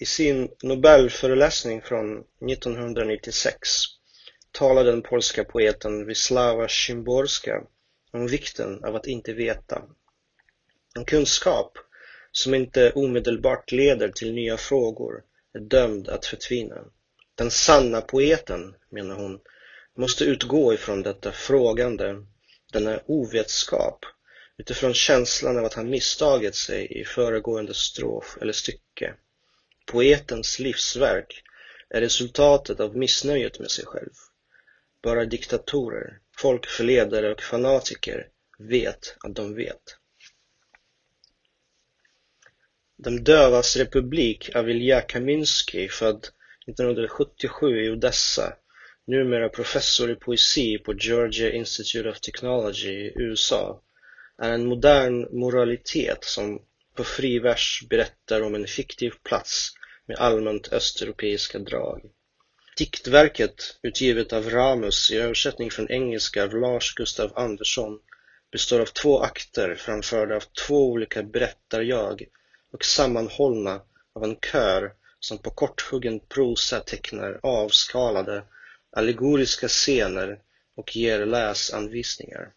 [0.00, 3.68] I sin Nobelföreläsning från 1996
[4.52, 7.62] talade den polska poeten Wisława Szymborska
[8.12, 9.82] om vikten av att inte veta.
[10.94, 11.78] En kunskap
[12.32, 15.22] som inte omedelbart leder till nya frågor
[15.54, 16.84] är dömd att förtvina.
[17.34, 19.40] Den sanna poeten, menar hon,
[19.96, 22.16] måste utgå ifrån detta frågande,
[22.72, 24.04] denna ovetskap,
[24.58, 29.14] utifrån känslan av att han misstagit sig i föregående strof eller stycke.
[29.90, 31.42] Poetens livsverk
[31.90, 34.10] är resultatet av missnöjet med sig själv.
[35.02, 38.28] Bara diktatorer, folkförledare och fanatiker
[38.58, 39.96] vet att de vet.
[42.96, 46.28] De dövas republik av Ilja Kaminski, född
[46.66, 48.56] 1977 i Odessa,
[49.06, 53.82] numera professor i poesi på Georgia Institute of Technology i USA,
[54.38, 56.62] är en modern moralitet som
[56.94, 59.77] på fri vers berättar om en fiktiv plats
[60.08, 62.00] med allmänt östeuropeiska drag.
[62.76, 67.98] Diktverket, utgivet av Ramus i översättning från engelska av Lars Gustav Andersson,
[68.52, 72.24] består av två akter framförda av två olika berättarjag
[72.72, 73.82] och sammanhållna
[74.14, 78.44] av en kör som på korthuggen prosa tecknar avskalade,
[78.92, 80.38] allegoriska scener
[80.76, 82.52] och ger läsanvisningar.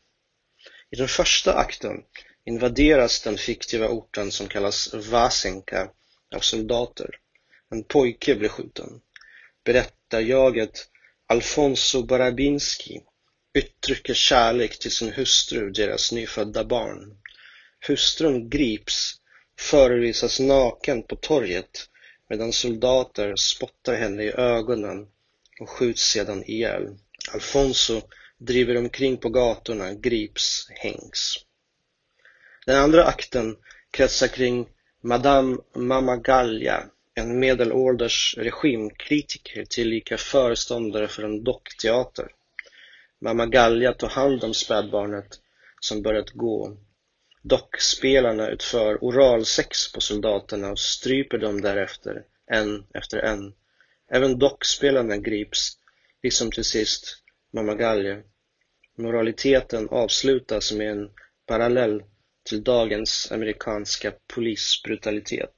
[0.89, 2.03] I den första akten
[2.45, 5.89] invaderas den fiktiva orten som kallas Vasenka
[6.35, 7.09] av soldater.
[7.71, 9.01] En pojke blir skjuten.
[9.63, 10.87] Berättarjaget
[11.27, 13.01] Alfonso Barabinski
[13.53, 17.17] uttrycker kärlek till sin hustru, och deras nyfödda barn.
[17.87, 19.13] Hustrun grips,
[19.59, 21.89] förevisas naken på torget
[22.29, 25.07] medan soldater spottar henne i ögonen
[25.59, 26.97] och skjuts sedan ihjäl.
[27.33, 28.01] Alfonso
[28.37, 31.35] driver omkring på gatorna, grips, hängs.
[32.65, 33.57] Den andra akten
[33.91, 34.67] kretsar kring
[35.03, 36.85] Madame Mammagalja,
[37.21, 42.27] en medelålders regimkritiker tillika föreståndare för en dockteater.
[43.19, 45.39] Mamma Galja tar hand om spädbarnet
[45.79, 46.77] som börjat gå.
[47.41, 53.53] Dockspelarna utför oralsex på soldaterna och stryper dem därefter, en efter en.
[54.11, 55.77] Även dockspelarna grips,
[56.23, 57.17] liksom till sist
[57.53, 58.21] mamma Galja.
[58.97, 61.09] Moraliteten avslutas med en
[61.45, 62.03] parallell
[62.43, 65.55] till dagens amerikanska polisbrutalitet.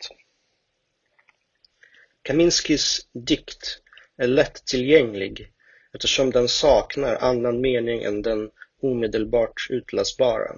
[2.24, 3.80] Kaminskis dikt
[4.18, 5.52] är lättillgänglig
[5.94, 8.50] eftersom den saknar annan mening än den
[8.82, 10.56] omedelbart utläsbara.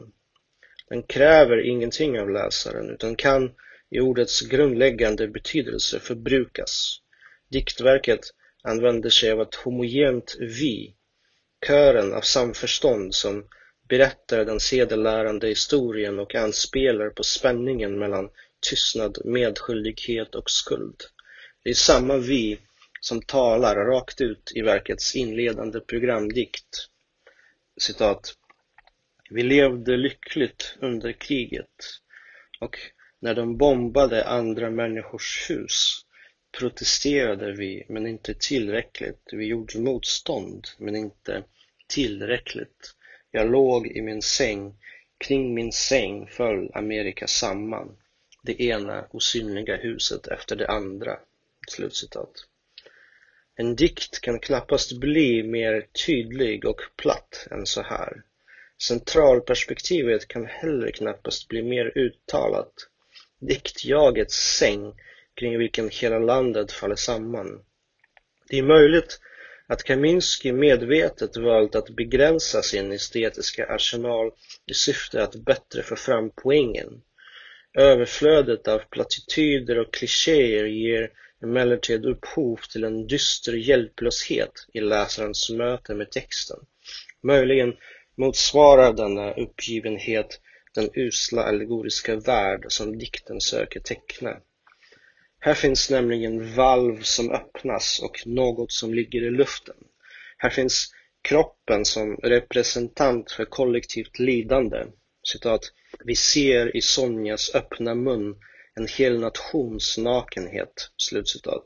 [0.89, 3.51] Den kräver ingenting av läsaren utan kan
[3.89, 6.99] i ordets grundläggande betydelse förbrukas.
[7.49, 8.19] Diktverket
[8.63, 10.95] använder sig av ett homogent vi,
[11.67, 13.47] kören av samförstånd som
[13.89, 18.29] berättar den sedelärande historien och anspelar på spänningen mellan
[18.69, 21.03] tystnad, medskyldighet och skuld.
[21.65, 22.59] Det är samma vi
[23.01, 26.89] som talar rakt ut i verkets inledande programdikt.
[27.81, 28.33] Citat.
[29.29, 31.99] Vi levde lyckligt under kriget
[32.59, 32.77] och
[33.19, 36.05] när de bombade andra människors hus
[36.59, 39.29] protesterade vi, men inte tillräckligt.
[39.31, 41.43] Vi gjorde motstånd, men inte
[41.87, 42.95] tillräckligt.
[43.31, 44.77] Jag låg i min säng,
[45.17, 47.97] kring min säng föll Amerika samman,
[48.43, 51.19] det ena osynliga huset efter det andra.
[51.67, 52.31] Slutcitat.
[53.55, 58.23] En dikt kan knappast bli mer tydlig och platt än så här.
[58.81, 62.73] Centralperspektivet kan heller knappast bli mer uttalat.
[63.39, 64.93] Diktjagets säng
[65.35, 67.63] kring vilken hela landet faller samman.
[68.49, 69.19] Det är möjligt
[69.67, 74.31] att Kaminski medvetet valt att begränsa sin estetiska arsenal
[74.65, 77.01] i syfte att bättre få fram poängen.
[77.77, 81.11] Överflödet av plattityder och klichéer ger
[81.43, 86.57] emellertid upphov till en dyster hjälplöshet i läsarens möte med texten.
[87.23, 87.73] Möjligen
[88.17, 90.39] motsvarar denna uppgivenhet
[90.75, 94.37] den usla allegoriska värld som dikten söker teckna.
[95.39, 99.75] Här finns nämligen valv som öppnas och något som ligger i luften.
[100.37, 104.85] Här finns kroppen som representant för kollektivt lidande.
[105.27, 105.71] Citat,
[106.03, 108.35] vi ser i Sonjas öppna mun
[108.73, 110.91] en hel nations nakenhet.
[110.97, 111.65] Slutcitat.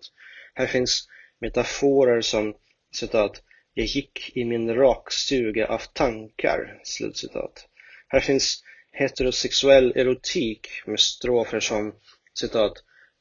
[0.53, 1.07] Här finns
[1.41, 2.55] metaforer som
[2.95, 3.43] citat,
[3.73, 6.79] jag gick i min rakstuga av tankar.
[6.83, 7.67] Slutcitat.
[8.07, 11.95] Här finns heterosexuell erotik med strofer som
[12.39, 12.73] citat,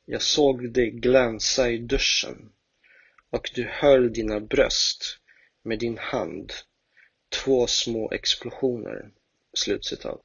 [0.04, 2.52] jag såg dig glänsa i duschen
[3.30, 5.18] och du höll dina bröst
[5.64, 6.52] med din hand,
[7.44, 9.10] två små explosioner.
[9.54, 10.20] Slutcitat.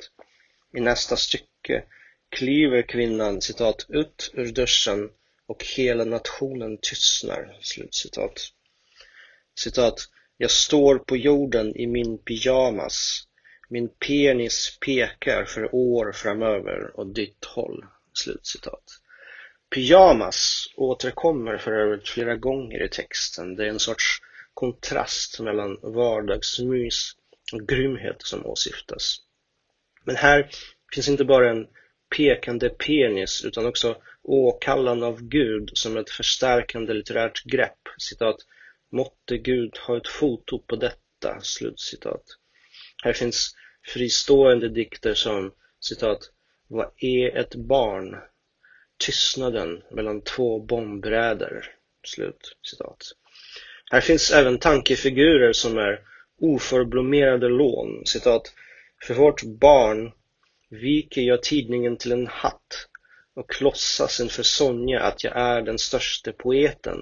[0.78, 1.84] I nästa stycke
[2.30, 5.10] kliver kvinnan citat ut ur duschen
[5.48, 7.58] och hela nationen tystnar.
[7.62, 8.42] Slutcitat.
[9.60, 10.10] Citat.
[10.38, 13.28] Jag står på jorden i min pyjamas.
[13.70, 17.86] Min penis pekar för år framöver åt ditt håll.
[18.14, 18.84] Slutcitat.
[19.76, 23.56] Pyjamas återkommer för övrigt flera gånger i texten.
[23.56, 24.20] Det är en sorts
[24.54, 27.12] kontrast mellan vardagsmys
[27.54, 29.20] och grymhet som åsyftas.
[30.04, 30.50] Men här
[30.94, 31.68] finns inte bara en
[32.18, 37.80] pekande penis utan också åkallan av Gud som ett förstärkande litterärt grepp.
[37.98, 38.36] Citat.
[38.92, 41.42] Måtte Gud ha ett foto på detta.
[41.42, 42.24] Slutcitat.
[43.04, 43.56] Här finns
[43.88, 46.20] fristående dikter som citat.
[46.68, 48.16] Vad är ett barn?
[49.06, 51.76] Tystnaden mellan två bombräder.
[52.08, 53.12] Slut citat.
[53.92, 56.00] Här finns även tankefigurer som är
[56.42, 58.06] oförblommerade lån.
[58.06, 58.54] Citat.
[59.04, 60.12] För vårt barn
[60.70, 62.88] viker jag tidningen till en hatt
[63.36, 66.98] och låtsas inför Sonja att jag är den största poeten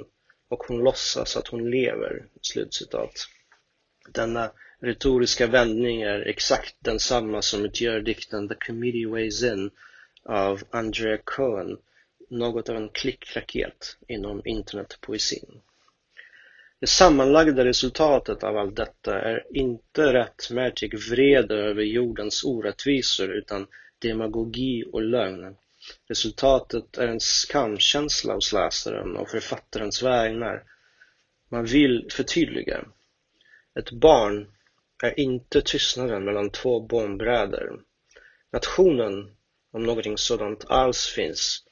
[0.50, 2.25] och hon låtsas att hon lever.
[2.42, 3.27] Slutcitat.
[4.13, 9.71] Denna retoriska vändning är exakt densamma som utgör dikten The Committee Weighs In
[10.24, 11.77] av Andrea Cohen,
[12.30, 15.62] något av en klickraket inom internetpoesin.
[16.81, 23.68] Det sammanlagda resultatet av allt detta är inte rättmätig vrede över jordens orättvisor utan
[24.00, 25.56] demagogi och lögn.
[26.07, 30.63] Resultatet är en skamkänsla hos läsaren och författarens vägnar.
[31.50, 32.86] Man vill förtydliga.
[33.80, 34.48] Ett barn
[35.04, 37.69] är inte tystnaden mellan två bombräder.
[38.51, 39.36] Nationen,
[39.72, 41.63] om någonting sådant alls finns,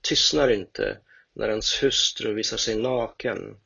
[0.00, 0.98] tystnar inte
[1.32, 3.56] när ens hustru visar sig naken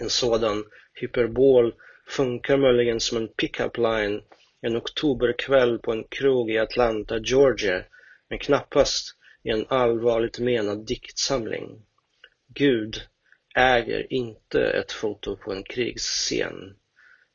[0.00, 0.64] en sådan
[0.94, 1.74] hyperbol
[2.06, 4.22] funkar möjligen som en pick-up line
[4.60, 7.84] en oktoberkväll på en krog i Atlanta, Georgia,
[8.28, 11.82] men knappast i en allvarligt menad diktsamling.
[12.54, 13.02] Gud
[13.54, 16.76] äger inte ett foto på en krigsscen.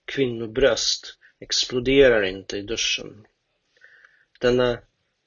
[0.06, 3.25] Kvinnobröst exploderar inte i duschen.
[4.39, 4.77] Denna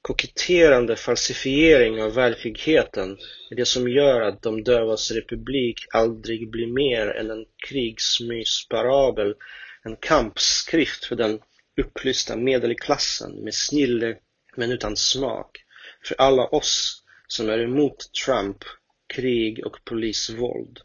[0.07, 3.17] koketterande falsifiering av verkligheten
[3.49, 9.35] är det som gör att De dövas republik aldrig blir mer än en krigsmysparabel,
[9.83, 11.39] en kampskrift för den
[11.81, 14.17] upplysta medelklassen med snille
[14.55, 15.57] men utan smak,
[16.03, 18.57] för alla oss som är emot Trump,
[19.13, 20.79] krig och polisvåld.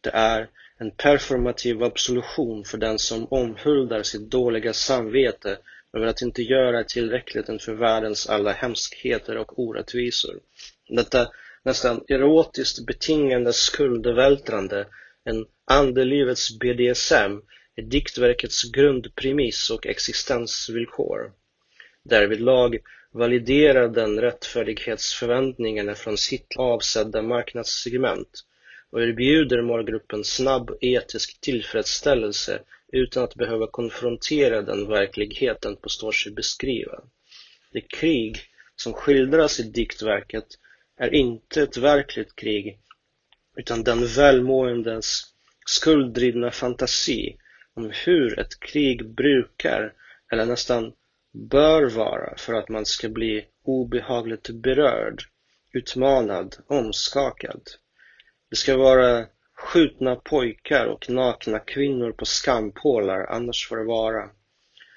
[0.00, 5.58] Det är en performativ absolution för den som omhuldar sitt dåliga samvete
[5.98, 10.40] över att inte göra tillräckligt inför världens alla hemskheter och orättvisor.
[10.88, 11.28] Detta
[11.62, 14.86] nästan erotiskt betingande skuldvältrande,
[15.24, 17.40] en andelivets BDSM,
[17.76, 21.32] är diktverkets grundpremiss och existensvillkor.
[22.04, 22.78] Därvidlag
[23.12, 28.44] validerar den rättfärdighetsförväntningarna från sitt avsedda marknadssegment
[28.90, 32.60] och erbjuder målgruppen snabb etisk tillfredsställelse
[32.92, 37.02] utan att behöva konfrontera den verklighet den påstår sig beskriva.
[37.72, 38.38] Det krig
[38.76, 40.46] som skildras i diktverket
[40.96, 42.78] är inte ett verkligt krig
[43.56, 45.22] utan den välmåendes
[45.66, 47.36] skulddrivna fantasi
[47.74, 49.94] om hur ett krig brukar
[50.32, 50.92] eller nästan
[51.32, 55.22] bör vara för att man ska bli obehagligt berörd,
[55.72, 57.62] utmanad, omskakad.
[58.50, 59.26] Det ska vara
[59.58, 64.30] skjutna pojkar och nakna kvinnor på skampålar, annars får det vara.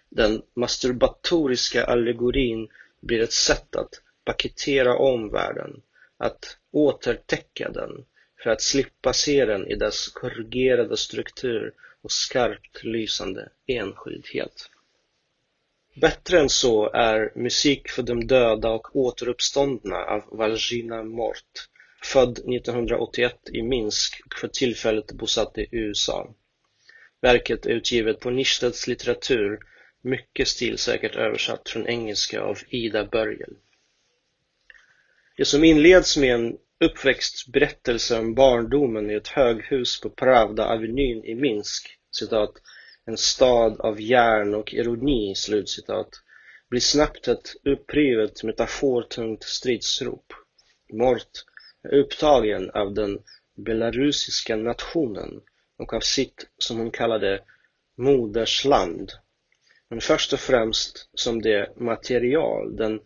[0.09, 2.67] Den masturbatoriska allegorin
[2.99, 5.81] blir ett sätt att paketera om världen,
[6.17, 8.05] att återtäcka den
[8.43, 14.69] för att slippa se den i dess korrigerade struktur och skarpt lysande enskildhet.
[15.95, 21.69] Bättre än så är Musik för de döda och återuppståndna av Valgina Mort
[22.03, 26.33] född 1981 i Minsk och för tillfället bosatt i USA.
[27.21, 29.59] Verket är utgivet på Nystedts litteratur,
[30.01, 33.53] mycket stilsäkert översatt från engelska av Ida Börjel.
[35.37, 41.97] Det som inleds med en uppväxtberättelse om barndomen i ett höghus på Pravda-avenyn i Minsk,
[42.11, 42.53] citat,
[43.05, 46.09] en stad av järn och ironi, slutcitat,
[46.69, 50.33] blir snabbt ett upprivet metafortungt stridsrop.
[50.93, 51.45] Mort
[51.83, 53.19] upptagen av den
[53.57, 55.41] belarusiska nationen
[55.77, 57.43] och av sitt, som hon kallade,
[57.97, 59.11] modersland.
[59.89, 62.99] Men först och främst som det material, den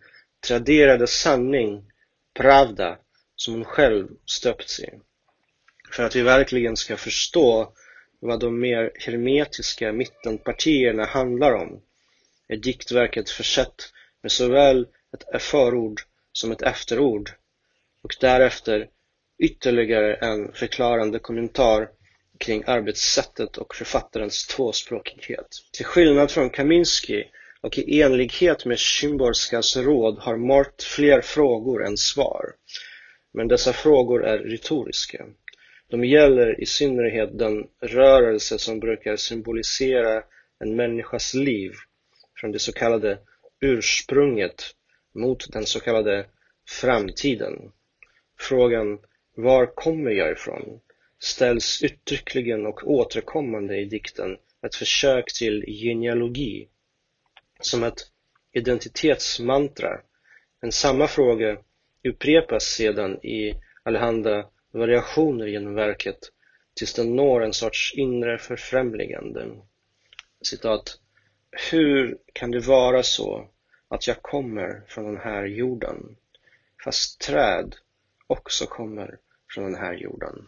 [0.47, 1.91] traderade sanning,
[2.33, 2.97] pravda,
[3.35, 4.89] som hon själv stöpts i.
[5.91, 7.73] För att vi verkligen ska förstå
[8.19, 11.81] vad de mer hermetiska mittenpartierna handlar om
[12.47, 16.01] är diktverket försett med såväl ett förord
[16.31, 17.31] som ett efterord
[18.05, 18.87] och därefter
[19.39, 21.89] ytterligare en förklarande kommentar
[22.39, 25.47] kring arbetssättet och författarens tvåspråkighet.
[25.73, 27.23] Till skillnad från Kaminski
[27.61, 32.45] och i enlighet med Szymborskas råd har Mart fler frågor än svar.
[33.33, 35.25] Men dessa frågor är retoriska.
[35.89, 40.23] De gäller i synnerhet den rörelse som brukar symbolisera
[40.59, 41.71] en människas liv
[42.39, 43.19] från det så kallade
[43.61, 44.63] ursprunget
[45.15, 46.25] mot den så kallade
[46.81, 47.71] framtiden.
[48.39, 48.99] Frågan
[49.35, 50.79] ”Var kommer jag ifrån?”
[51.19, 56.67] ställs uttryckligen och återkommande i dikten ett försök till genealogi,
[57.59, 58.01] som ett
[58.51, 60.01] identitetsmantra.
[60.61, 61.57] Men samma fråga
[62.03, 66.19] upprepas sedan i allehanda variationer genom verket
[66.73, 69.51] tills den når en sorts inre förfrämligande.
[70.41, 70.99] Citat.
[71.71, 73.49] Hur kan det vara så
[73.87, 76.15] att jag kommer från den här jorden,
[76.83, 77.75] fast träd
[78.27, 79.17] också kommer
[79.53, 80.47] från den här jorden?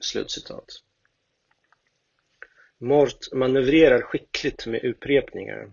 [0.00, 0.82] Slutcitat.
[2.78, 5.70] Mort manövrerar skickligt med upprepningar.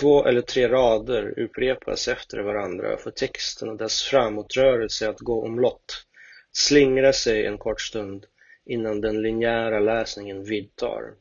[0.00, 6.06] Två eller tre rader upprepas efter varandra för texten och dess framåtrörelse att gå omlott,
[6.52, 8.26] slingra sig en kort stund
[8.64, 11.14] innan den linjära läsningen vidtar.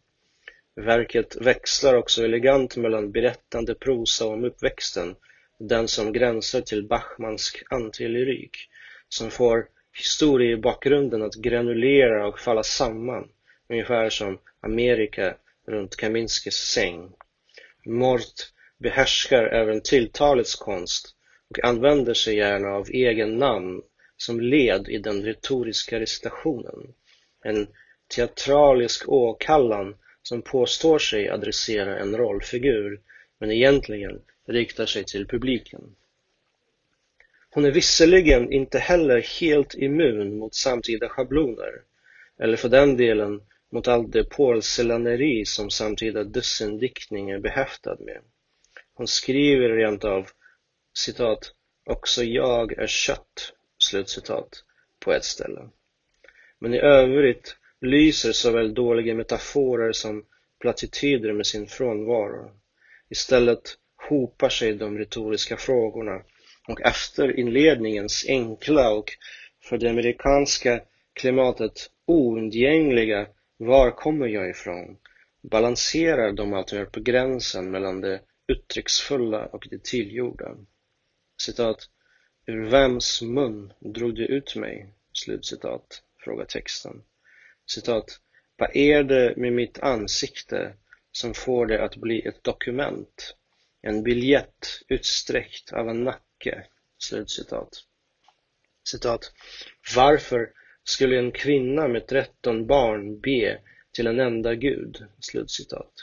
[0.75, 5.15] Verket växlar också elegant mellan berättande prosa om uppväxten
[5.59, 8.69] den som gränsar till Bachmansk antilyrik,
[9.09, 13.29] som får historiebakgrunden att granulera och falla samman,
[13.69, 17.11] ungefär som Amerika runt Kaminskis säng.
[17.85, 21.15] Mort behärskar även tilltalets konst
[21.49, 23.81] och använder sig gärna av egen namn
[24.17, 26.93] som led i den retoriska recitationen.
[27.43, 27.67] En
[28.15, 33.01] teatralisk åkallan som påstår sig adressera en rollfigur
[33.39, 35.95] men egentligen riktar sig till publiken.
[37.55, 41.71] Hon är visserligen inte heller helt immun mot samtida schabloner,
[42.39, 48.21] eller för den delen mot allt det porcellaneri som samtida dussindiktning är behäftad med.
[48.93, 50.27] Hon skriver rent av
[50.97, 51.51] citat,
[51.85, 54.63] ”Också jag är kött”, slutcitat,
[54.99, 55.69] på ett ställe.
[56.59, 60.25] Men i övrigt lyser såväl dåliga metaforer som
[60.59, 62.51] plattityder med sin frånvaro.
[63.09, 63.77] Istället
[64.09, 66.21] hopar sig de retoriska frågorna
[66.67, 69.11] och efter inledningens enkla och
[69.63, 70.81] för det amerikanska
[71.13, 74.97] klimatet oundgängliga ”Var kommer jag ifrån?”
[75.41, 80.55] balanserar de alltmer på gränsen mellan det uttrycksfulla och det tillgjorda.
[81.41, 81.89] Citat,
[82.45, 87.03] ”Ur vems mun drog du ut mig?” slutcitat, frågar texten.
[87.65, 88.19] Citat,
[88.57, 90.73] ”Vad är det med mitt ansikte
[91.11, 93.35] som får det att bli ett dokument,
[93.81, 96.03] en biljett utsträckt av en
[96.35, 97.69] nacke?” Slutcitat.
[98.83, 99.31] Citat,
[99.95, 100.51] ”Varför
[100.83, 103.59] skulle en kvinna med tretton barn be
[103.91, 105.93] till en enda gud?” Slutcitat.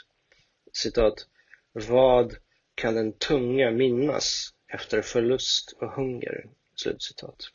[0.73, 1.27] Citat,
[1.71, 2.35] vad
[2.75, 6.49] kan en tunga minnas efter förlust och hunger?
[6.75, 7.49] Slutcitat.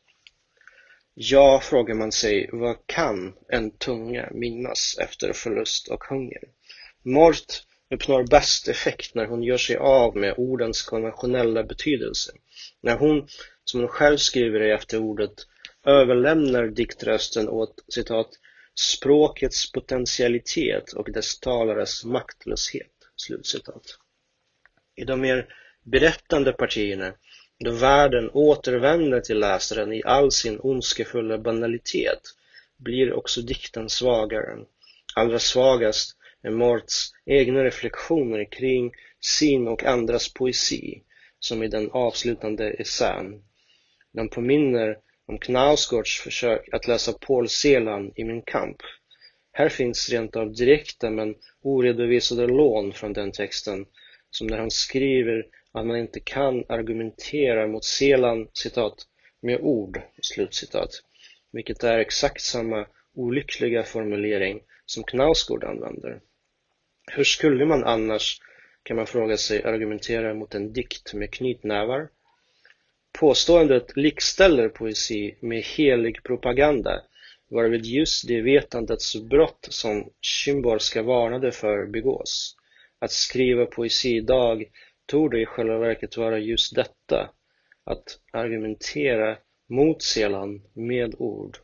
[1.14, 6.42] Ja, frågar man sig, vad kan en tunga minnas efter förlust och hunger?
[7.02, 12.32] Mort uppnår bäst effekt när hon gör sig av med ordens konventionella betydelse.
[12.80, 13.28] När hon,
[13.64, 15.46] som hon själv skriver i efterordet,
[15.86, 18.28] överlämnar diktrösten åt citat,
[18.74, 22.92] språkets potentialitet och dess talares maktlöshet.
[23.16, 23.98] Slutcitat.
[24.96, 25.46] I de mer
[25.82, 27.12] berättande partierna,
[27.64, 32.20] då världen återvänder till läsaren i all sin ondskefulla banalitet,
[32.76, 34.58] blir också dikten svagare.
[35.14, 41.02] Allra svagast är Morts egna reflektioner kring sin och andras poesi,
[41.38, 43.42] som i den avslutande essän.
[44.12, 48.76] Den påminner om Knausgårds försök att läsa Paul Celan i Min kamp.
[49.52, 53.86] Här finns rent av direkta men oredovisade lån från den texten
[54.30, 58.94] som när han skriver att man inte kan argumentera mot Selan citat,
[59.40, 60.90] ”med ord”, slutcitat,
[61.52, 66.20] vilket är exakt samma olyckliga formulering som Knausgård använder.
[67.10, 68.40] Hur skulle man annars,
[68.82, 72.08] kan man fråga sig, argumentera mot en dikt med knytnävar?
[73.18, 77.02] Påståendet likställer poesi med helig propaganda,
[77.50, 80.10] varvid just det vetandets brott som
[80.44, 82.56] Szymborska varnade för begås.
[82.98, 84.64] Att skriva poesi idag
[85.06, 87.30] torde i själva verket vara just detta,
[87.84, 89.36] att argumentera
[89.68, 91.58] mot Selan med ord.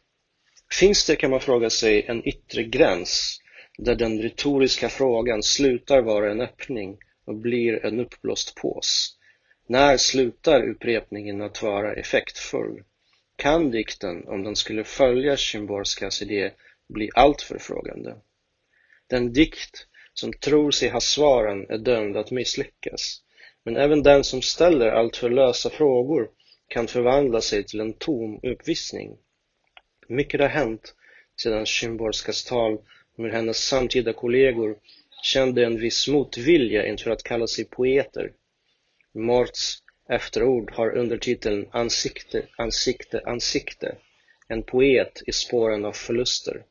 [0.81, 3.41] Finns det, kan man fråga sig, en yttre gräns
[3.79, 9.19] där den retoriska frågan slutar vara en öppning och blir en uppblåst pås?
[9.67, 12.83] När slutar upprepningen att vara effektfull?
[13.37, 16.51] kan dikten, om den skulle följa Szymborskas idé,
[16.89, 18.17] bli alltför frågande.
[19.07, 23.23] Den dikt som tror sig ha svaren är dömd att misslyckas,
[23.65, 26.31] men även den som ställer alltför lösa frågor
[26.69, 29.17] kan förvandla sig till en tom uppvisning.
[30.09, 30.95] Mycket har hänt
[31.43, 32.79] sedan Szymborskas tal
[33.17, 34.77] med hennes samtida kollegor
[35.23, 38.33] kände en viss motvilja inför att kalla sig poeter.
[39.13, 39.79] Morts
[40.09, 43.97] efterord har undertiteln Ansikte, ansikte, ansikte,
[44.49, 46.65] en poet i spåren av förluster.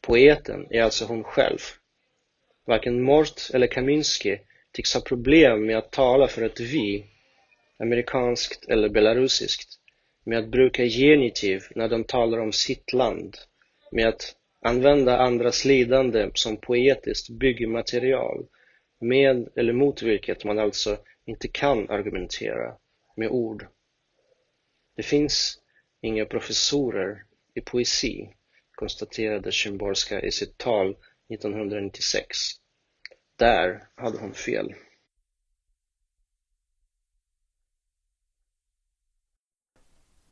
[0.00, 1.58] Poeten är alltså hon själv.
[2.66, 4.38] Varken Mort eller Kaminski
[4.72, 7.06] tycks ha problem med att tala för ett vi,
[7.78, 9.68] amerikanskt eller belarusiskt,
[10.24, 13.36] med att bruka genitiv när de talar om sitt land,
[13.92, 18.46] med att använda andras lidande som poetiskt byggmaterial,
[19.00, 22.74] med eller mot vilket man alltså inte kan argumentera
[23.16, 23.66] med ord.
[24.96, 25.58] Det finns
[26.00, 27.24] inga professorer
[27.54, 28.34] i poesi,
[28.74, 30.96] konstaterade Szymborska i sitt tal
[31.28, 32.36] 1996.
[33.36, 34.74] Där hade hon fel.